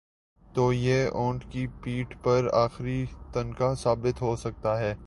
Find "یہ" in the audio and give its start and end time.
0.73-1.07